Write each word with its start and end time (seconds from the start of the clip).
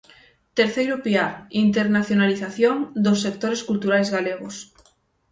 Terceiro 0.59 0.95
piar: 1.05 1.31
internacionalización 1.65 2.75
dos 3.05 3.21
sectores 3.25 3.61
culturais 3.69 4.09
galegos. 4.15 4.55